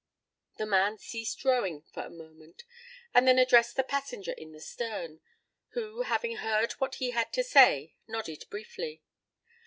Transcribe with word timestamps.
The 0.57 0.65
man 0.65 0.97
ceased 0.97 1.45
rowing 1.45 1.83
for 1.83 2.01
a 2.01 2.09
moment 2.09 2.63
and 3.13 3.27
then 3.27 3.37
addressed 3.37 3.75
the 3.75 3.83
passenger 3.83 4.31
in 4.31 4.51
the 4.51 4.59
stern, 4.59 5.21
who, 5.73 6.01
having 6.01 6.37
heard 6.37 6.71
what 6.81 6.95
he 6.95 7.11
had 7.11 7.31
to 7.33 7.43
say, 7.43 7.93
nodded 8.07 8.45
briefly. 8.49 9.03